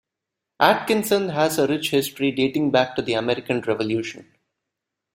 Atkinson 0.59 1.29
has 1.29 1.59
a 1.59 1.67
rich 1.67 1.91
history, 1.91 2.31
dating 2.31 2.71
back 2.71 2.95
to 2.95 3.03
the 3.03 3.13
American 3.13 3.61
Revolution. 3.61 4.33